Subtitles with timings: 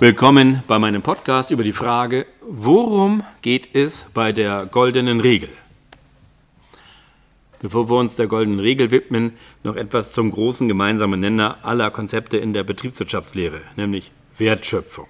[0.00, 5.48] Willkommen bei meinem Podcast über die Frage, worum geht es bei der goldenen Regel?
[7.60, 9.32] Bevor wir uns der goldenen Regel widmen,
[9.64, 15.08] noch etwas zum großen gemeinsamen Nenner aller Konzepte in der Betriebswirtschaftslehre, nämlich Wertschöpfung.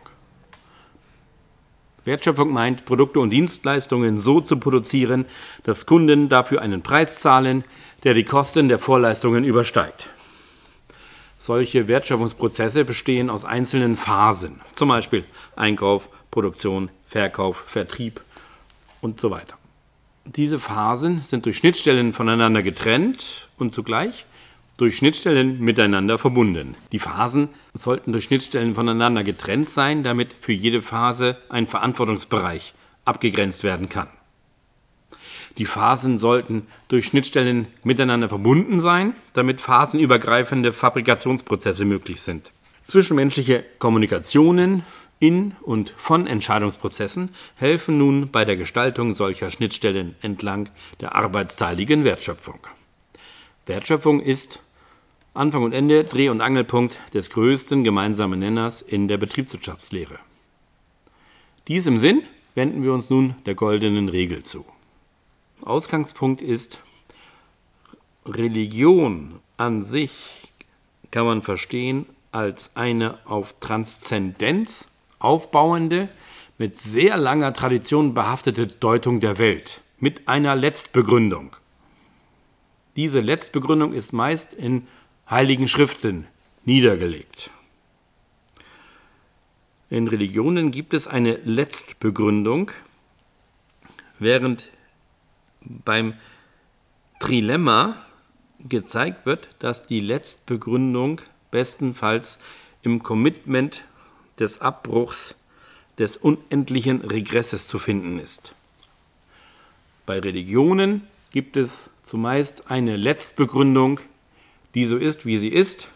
[2.06, 5.26] Wertschöpfung meint, Produkte und Dienstleistungen so zu produzieren,
[5.64, 7.64] dass Kunden dafür einen Preis zahlen,
[8.04, 10.08] der die Kosten der Vorleistungen übersteigt.
[11.38, 18.20] Solche Wertschöpfungsprozesse bestehen aus einzelnen Phasen, zum Beispiel Einkauf, Produktion, Verkauf, Vertrieb
[19.00, 19.56] und so weiter.
[20.24, 24.26] Diese Phasen sind durch Schnittstellen voneinander getrennt und zugleich
[24.76, 26.76] durch Schnittstellen miteinander verbunden.
[26.92, 32.74] Die Phasen sollten durch Schnittstellen voneinander getrennt sein, damit für jede Phase ein Verantwortungsbereich
[33.04, 34.08] abgegrenzt werden kann.
[35.58, 42.52] Die Phasen sollten durch Schnittstellen miteinander verbunden sein, damit phasenübergreifende Fabrikationsprozesse möglich sind.
[42.84, 44.84] Zwischenmenschliche Kommunikationen
[45.18, 52.60] in und von Entscheidungsprozessen helfen nun bei der Gestaltung solcher Schnittstellen entlang der arbeitsteiligen Wertschöpfung.
[53.66, 54.60] Wertschöpfung ist
[55.34, 60.20] Anfang und Ende, Dreh- und Angelpunkt des größten gemeinsamen Nenners in der Betriebswirtschaftslehre.
[61.66, 62.22] Diesem Sinn
[62.54, 64.64] wenden wir uns nun der goldenen Regel zu.
[65.68, 66.80] Ausgangspunkt ist,
[68.24, 70.12] Religion an sich
[71.10, 76.08] kann man verstehen als eine auf Transzendenz aufbauende,
[76.58, 81.54] mit sehr langer Tradition behaftete Deutung der Welt, mit einer Letztbegründung.
[82.96, 84.86] Diese Letztbegründung ist meist in
[85.30, 86.26] heiligen Schriften
[86.64, 87.50] niedergelegt.
[89.90, 92.72] In Religionen gibt es eine Letztbegründung,
[94.18, 94.68] während
[95.60, 96.14] beim
[97.20, 97.96] Trilemma
[98.60, 101.20] gezeigt wird, dass die Letztbegründung
[101.50, 102.38] bestenfalls
[102.82, 103.84] im Commitment
[104.38, 105.34] des Abbruchs
[105.98, 108.54] des unendlichen Regresses zu finden ist.
[110.06, 114.00] Bei Religionen gibt es zumeist eine Letztbegründung,
[114.74, 115.88] die so ist, wie sie ist,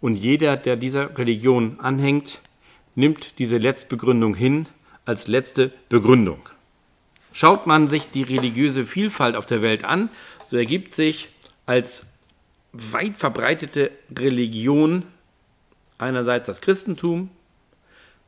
[0.00, 2.40] und jeder, der dieser Religion anhängt,
[2.94, 4.68] nimmt diese Letztbegründung hin
[5.04, 6.48] als letzte Begründung.
[7.36, 10.08] Schaut man sich die religiöse Vielfalt auf der Welt an,
[10.46, 11.28] so ergibt sich
[11.66, 12.06] als
[12.72, 15.04] weit verbreitete Religion
[15.98, 17.28] einerseits das Christentum,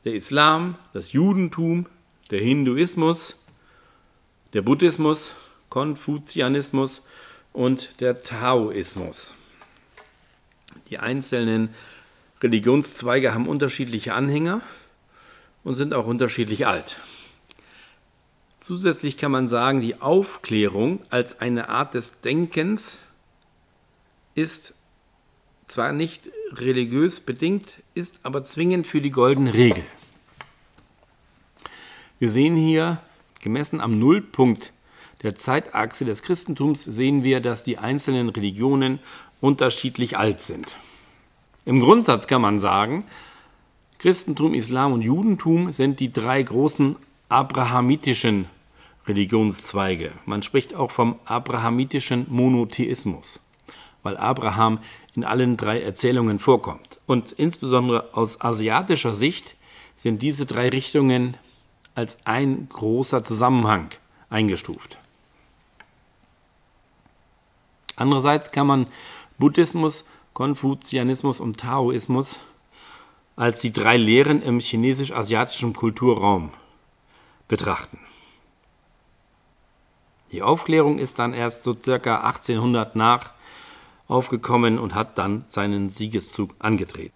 [0.05, 1.87] der Islam, das Judentum,
[2.31, 3.37] der Hinduismus,
[4.53, 5.35] der Buddhismus,
[5.71, 7.01] Konfuzianismus
[7.55, 9.35] und der Taoismus.
[10.91, 11.71] Die einzelnen
[12.43, 14.61] Religionszweige haben unterschiedliche Anhänger
[15.65, 16.99] und sind auch unterschiedlich alt.
[18.61, 22.99] Zusätzlich kann man sagen, die Aufklärung als eine Art des Denkens
[24.35, 24.75] ist
[25.69, 29.85] zwar nicht religiös bedingt, ist aber zwingend für die goldene Regel.
[32.19, 33.01] Wir sehen hier,
[33.41, 34.73] gemessen am Nullpunkt
[35.23, 38.99] der Zeitachse des Christentums, sehen wir, dass die einzelnen Religionen
[39.41, 40.77] unterschiedlich alt sind.
[41.65, 43.05] Im Grundsatz kann man sagen,
[43.99, 46.97] Christentum, Islam und Judentum sind die drei großen
[47.29, 48.47] abrahamitischen
[49.07, 50.13] Religionszweige.
[50.27, 53.41] Man spricht auch vom abrahamitischen Monotheismus,
[54.03, 54.81] weil Abraham
[55.15, 57.01] in allen drei Erzählungen vorkommt.
[57.07, 59.57] Und insbesondere aus asiatischer Sicht
[59.97, 61.37] sind diese drei Richtungen
[61.95, 63.91] als ein großer Zusammenhang
[64.31, 64.99] eingestuft.
[67.97, 68.87] Andererseits kann man
[69.39, 72.39] Buddhismus, Konfuzianismus und Taoismus
[73.35, 76.53] als die drei Lehren im chinesisch-asiatischen Kulturraum
[77.49, 77.99] betrachten.
[80.31, 83.33] Die Aufklärung ist dann erst so circa 1800 nach
[84.07, 87.15] aufgekommen und hat dann seinen Siegeszug angetreten.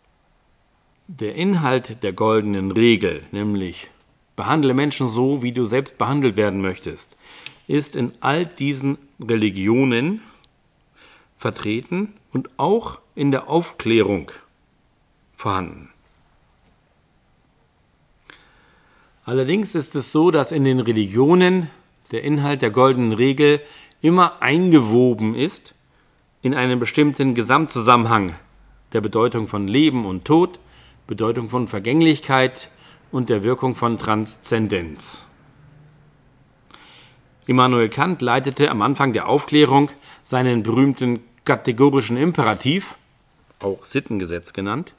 [1.08, 3.88] Der Inhalt der goldenen Regel, nämlich
[4.36, 7.16] behandle Menschen so, wie du selbst behandelt werden möchtest,
[7.66, 10.22] ist in all diesen Religionen
[11.36, 14.30] vertreten und auch in der Aufklärung
[15.34, 15.91] vorhanden.
[19.24, 21.70] Allerdings ist es so, dass in den Religionen
[22.10, 23.60] der Inhalt der goldenen Regel
[24.00, 25.74] immer eingewoben ist
[26.42, 28.34] in einen bestimmten Gesamtzusammenhang
[28.92, 30.58] der Bedeutung von Leben und Tod,
[31.06, 32.68] Bedeutung von Vergänglichkeit
[33.12, 35.24] und der Wirkung von Transzendenz.
[37.46, 39.90] Immanuel Kant leitete am Anfang der Aufklärung
[40.24, 42.96] seinen berühmten kategorischen Imperativ,
[43.60, 44.94] auch Sittengesetz genannt,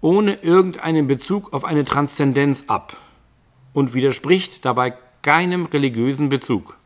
[0.00, 2.96] ohne irgendeinen Bezug auf eine Transzendenz ab
[3.72, 6.76] und widerspricht dabei keinem religiösen Bezug.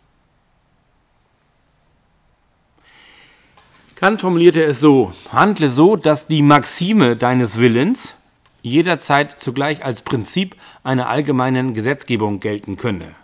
[3.94, 8.14] Kant formulierte es so, handle so, dass die Maxime deines Willens
[8.62, 13.14] jederzeit zugleich als Prinzip einer allgemeinen Gesetzgebung gelten könne.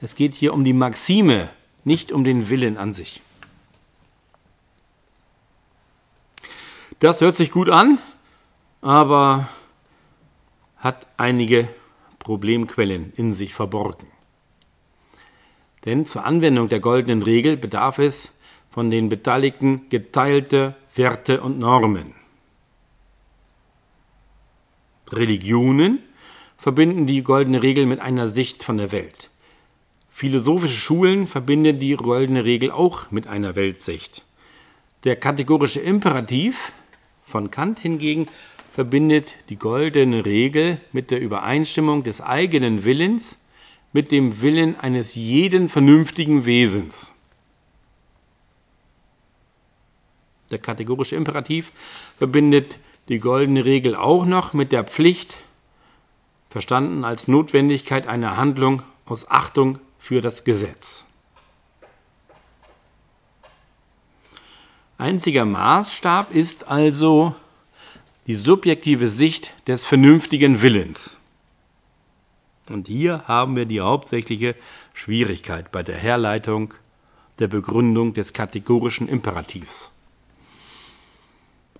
[0.00, 1.48] Es geht hier um die Maxime,
[1.84, 3.20] nicht um den Willen an sich.
[7.00, 7.98] Das hört sich gut an,
[8.82, 9.48] aber
[10.76, 11.68] hat einige
[12.18, 14.08] Problemquellen in sich verborgen.
[15.84, 18.30] Denn zur Anwendung der goldenen Regel bedarf es
[18.70, 22.14] von den Beteiligten geteilte Werte und Normen.
[25.10, 26.00] Religionen
[26.56, 29.30] verbinden die goldene Regel mit einer Sicht von der Welt.
[30.10, 34.24] Philosophische Schulen verbinden die goldene Regel auch mit einer Weltsicht.
[35.04, 36.72] Der kategorische Imperativ
[37.26, 38.28] von Kant hingegen
[38.72, 43.38] verbindet die goldene Regel mit der Übereinstimmung des eigenen Willens
[43.92, 47.12] mit dem Willen eines jeden vernünftigen Wesens.
[50.50, 51.72] Der kategorische Imperativ
[52.16, 52.78] verbindet
[53.08, 55.38] die goldene Regel auch noch mit der Pflicht,
[56.48, 61.04] verstanden als Notwendigkeit einer Handlung aus Achtung für das Gesetz.
[64.96, 67.34] Einziger Maßstab ist also
[68.26, 71.18] die subjektive Sicht des vernünftigen Willens.
[72.68, 74.54] Und hier haben wir die hauptsächliche
[74.94, 76.74] Schwierigkeit bei der Herleitung
[77.38, 79.90] der Begründung des kategorischen Imperativs.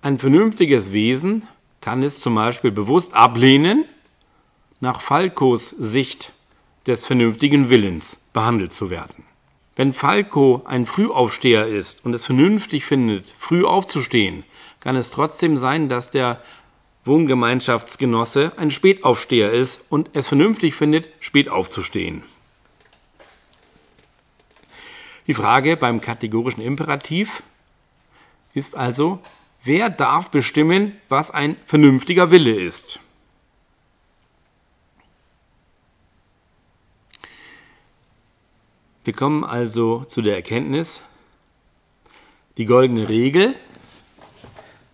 [0.01, 1.47] Ein vernünftiges Wesen
[1.79, 3.85] kann es zum Beispiel bewusst ablehnen,
[4.81, 6.33] nach Falcos Sicht
[6.85, 9.23] des vernünftigen Willens behandelt zu werden.
[9.75, 14.43] Wenn Falco ein Frühaufsteher ist und es vernünftig findet, früh aufzustehen,
[14.79, 16.41] kann es trotzdem sein, dass der
[17.05, 22.23] Wohngemeinschaftsgenosse ein Spätaufsteher ist und es vernünftig findet, spät aufzustehen.
[25.25, 27.43] Die Frage beim kategorischen Imperativ
[28.53, 29.19] ist also,
[29.63, 32.99] wer darf bestimmen, was ein vernünftiger Wille ist?
[39.03, 41.01] Wir kommen also zu der Erkenntnis,
[42.57, 43.55] die goldene Regel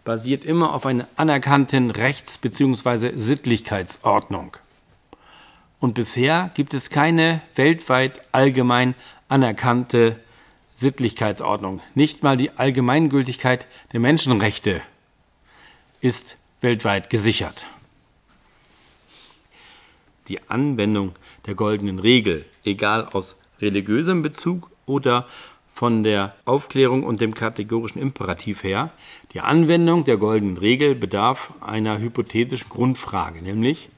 [0.04, 3.12] basiert immer auf einer anerkannten Rechts- bzw.
[3.16, 4.58] Sittlichkeitsordnung.
[5.80, 8.96] Und bisher gibt es keine weltweit allgemein
[9.28, 10.20] anerkannte
[10.76, 11.82] Sittlichkeitsordnung.
[11.94, 14.82] Nicht mal die Allgemeingültigkeit der Menschenrechte
[16.02, 17.68] ist weltweit gesichert.
[20.28, 21.14] Die Anwendung
[21.46, 25.28] der goldenen Regel, egal aus religiösem Bezug oder
[25.74, 28.92] von der Aufklärung und dem kategorischen Imperativ her,
[29.32, 33.90] die Anwendung der goldenen Regel bedarf einer hypothetischen Grundfrage, nämlich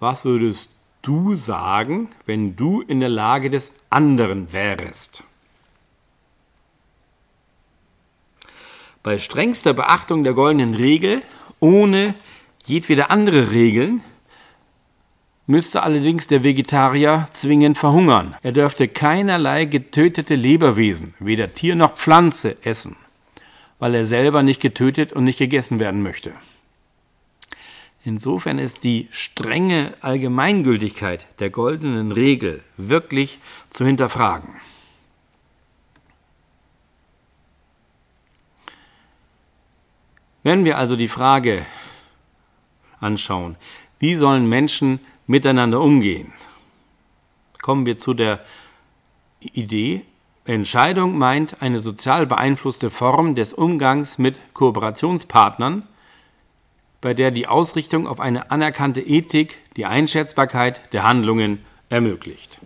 [0.00, 0.70] was würdest
[1.02, 5.22] du sagen, wenn du in der Lage des anderen wärest?
[9.02, 11.22] Bei strengster Beachtung der goldenen Regel,
[11.60, 12.14] ohne
[12.66, 14.02] jedwede andere Regeln,
[15.50, 18.36] müsste allerdings der Vegetarier zwingend verhungern.
[18.42, 22.96] Er dürfte keinerlei getötete Lebewesen, weder Tier noch Pflanze, essen,
[23.80, 26.32] weil er selber nicht getötet und nicht gegessen werden möchte.
[28.04, 34.54] Insofern ist die strenge Allgemeingültigkeit der goldenen Regel wirklich zu hinterfragen.
[40.42, 41.66] Wenn wir also die Frage
[43.00, 43.56] anschauen,
[43.98, 45.00] wie sollen Menschen
[45.30, 46.32] miteinander umgehen.
[47.62, 48.40] Kommen wir zu der
[49.38, 50.02] Idee,
[50.44, 55.86] Entscheidung meint eine sozial beeinflusste Form des Umgangs mit Kooperationspartnern,
[57.00, 62.58] bei der die Ausrichtung auf eine anerkannte Ethik die Einschätzbarkeit der Handlungen ermöglicht.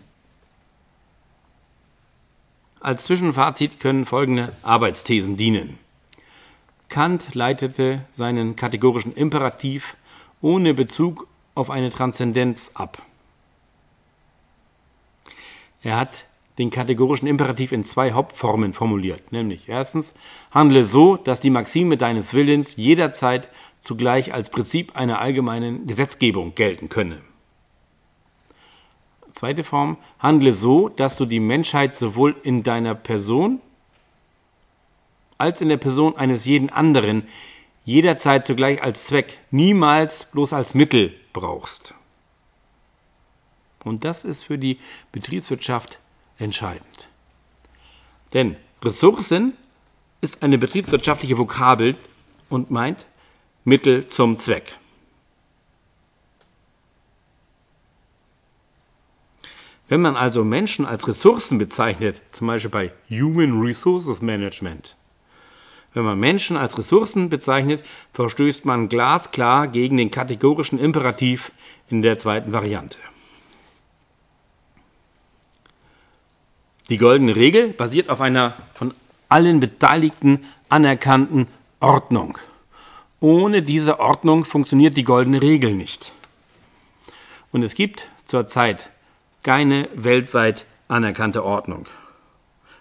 [2.81, 5.79] Als Zwischenfazit können folgende Arbeitsthesen dienen.
[6.89, 9.97] Kant leitete seinen kategorischen Imperativ
[10.41, 13.03] ohne Bezug auf eine Transzendenz ab.
[15.83, 16.25] Er hat
[16.59, 20.15] den kategorischen Imperativ in zwei Hauptformen formuliert, nämlich erstens,
[20.51, 23.49] handle so, dass die Maxime deines Willens jederzeit
[23.81, 27.21] zugleich als Prinzip einer allgemeinen Gesetzgebung gelten könne.
[29.33, 33.61] Zweite Form, handle so, dass du die Menschheit sowohl in deiner Person
[35.37, 37.27] als in der Person eines jeden anderen
[37.85, 41.93] jederzeit zugleich als Zweck, niemals bloß als Mittel brauchst.
[43.85, 44.79] Und das ist für die
[45.13, 45.99] Betriebswirtschaft
[46.39, 47.09] entscheidend.
[48.33, 49.53] Denn Ressourcen
[50.23, 51.97] ist eine betriebswirtschaftliche Vokabel
[52.49, 53.07] und meint
[53.65, 54.79] Mittel zum Zweck.
[59.89, 64.97] Wenn man also Menschen als Ressourcen bezeichnet, zum Beispiel bei Human Resources Management,
[65.95, 71.53] Wenn man Menschen als Ressourcen bezeichnet, verstößt man glasklar gegen den kategorischen Imperativ
[71.89, 72.99] in der zweiten Variante.
[76.91, 78.93] Die goldene Regel basiert auf einer von
[79.29, 81.47] allen Beteiligten anerkannten
[81.81, 82.39] Ordnung.
[83.21, 86.13] Ohne diese Ordnung funktioniert die goldene Regel nicht.
[87.53, 88.91] Und es gibt zurzeit
[89.43, 91.87] keine weltweit anerkannte Ordnung.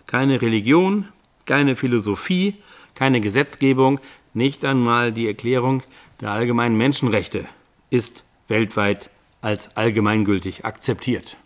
[0.07, 1.07] Keine Religion,
[1.45, 2.55] keine Philosophie,
[2.95, 3.99] keine Gesetzgebung,
[4.33, 5.83] nicht einmal die Erklärung
[6.21, 7.47] der allgemeinen Menschenrechte
[7.89, 9.09] ist weltweit
[9.41, 11.37] als allgemeingültig akzeptiert.